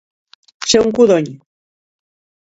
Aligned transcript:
Ser 0.71 0.81
un 0.85 0.95
codony. 0.99 1.29